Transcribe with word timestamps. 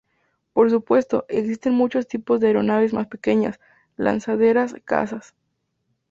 Por 0.53 0.71
supuesto, 0.71 1.25
existen 1.29 1.73
muchos 1.75 2.07
tipos 2.07 2.39
de 2.39 2.47
aeronaves 2.47 2.91
más 2.91 3.05
pequeñas, 3.05 3.59
lanzaderas, 3.97 4.73
cazas... 4.83 5.35